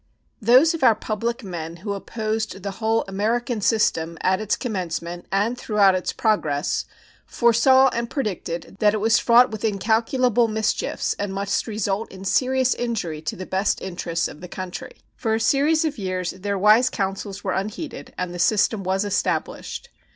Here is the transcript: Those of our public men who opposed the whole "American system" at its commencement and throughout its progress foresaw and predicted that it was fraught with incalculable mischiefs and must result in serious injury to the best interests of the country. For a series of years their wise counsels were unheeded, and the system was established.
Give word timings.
Those 0.41 0.73
of 0.73 0.83
our 0.83 0.95
public 0.95 1.43
men 1.43 1.75
who 1.85 1.93
opposed 1.93 2.63
the 2.63 2.71
whole 2.81 3.05
"American 3.07 3.61
system" 3.61 4.17
at 4.21 4.41
its 4.41 4.55
commencement 4.55 5.27
and 5.31 5.55
throughout 5.55 5.93
its 5.93 6.11
progress 6.11 6.85
foresaw 7.27 7.87
and 7.89 8.09
predicted 8.09 8.77
that 8.79 8.95
it 8.95 8.99
was 8.99 9.19
fraught 9.19 9.51
with 9.51 9.63
incalculable 9.63 10.47
mischiefs 10.47 11.13
and 11.19 11.31
must 11.31 11.67
result 11.67 12.11
in 12.11 12.25
serious 12.25 12.73
injury 12.73 13.21
to 13.21 13.35
the 13.35 13.45
best 13.45 13.79
interests 13.79 14.27
of 14.27 14.41
the 14.41 14.47
country. 14.47 14.93
For 15.15 15.35
a 15.35 15.39
series 15.39 15.85
of 15.85 15.99
years 15.99 16.31
their 16.31 16.57
wise 16.57 16.89
counsels 16.89 17.43
were 17.43 17.53
unheeded, 17.53 18.11
and 18.17 18.33
the 18.33 18.39
system 18.39 18.83
was 18.83 19.05
established. 19.05 19.89